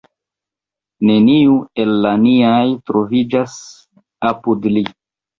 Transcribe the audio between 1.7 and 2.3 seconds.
el la